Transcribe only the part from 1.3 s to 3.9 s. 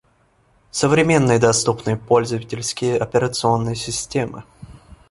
доступные пользовательские операционные